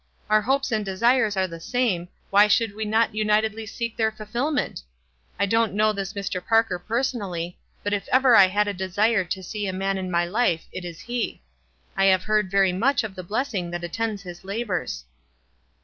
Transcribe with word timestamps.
"Our 0.31 0.41
hopes 0.41 0.71
and 0.71 0.83
desires 0.83 1.37
are 1.37 1.45
the 1.45 1.59
same, 1.59 2.07
why 2.31 2.47
should 2.47 2.73
we 2.73 2.85
not 2.85 3.13
unitedly 3.13 3.67
seek 3.67 3.95
their 3.95 4.11
fulfillment? 4.11 4.81
[don't 5.47 5.75
know 5.75 5.93
this 5.93 6.13
Mr. 6.13 6.43
Parker 6.43 6.79
personally; 6.79 7.59
but 7.83 7.93
if 7.93 8.07
ever 8.11 8.35
I 8.35 8.47
had 8.47 8.67
a 8.67 8.73
desire 8.73 9.23
to 9.25 9.43
see 9.43 9.67
a 9.67 9.73
man 9.73 9.99
in 9.99 10.09
my 10.09 10.25
life 10.25 10.65
it 10.71 10.83
is 10.85 11.01
he. 11.01 11.43
I 11.95 12.05
have 12.05 12.23
heard 12.23 12.49
very 12.49 12.73
much 12.73 13.03
of 13.03 13.13
the 13.13 13.21
blessing 13.21 13.69
that 13.69 13.83
attends 13.83 14.23
his 14.23 14.43
labors." 14.43 15.05